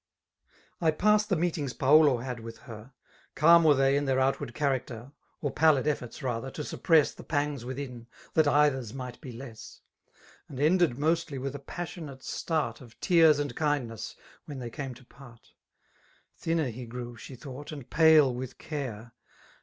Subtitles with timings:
[0.81, 2.91] •I pass the meetings Paulo had with her:•—
[3.35, 5.11] Calm were they in thueir outward character.
[5.41, 9.81] Or pallid efforts, rather, to suppress The pangs within, that cither's might be less
[10.15, 14.95] > And ended mostly witb a passionate start Of tears and kindness, when they came
[14.95, 15.49] to part.
[16.35, 19.11] Thinner be grew, she thought, and pale with care